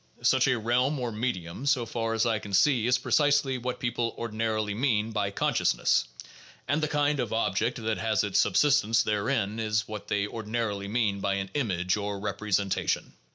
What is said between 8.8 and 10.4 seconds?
therein is what they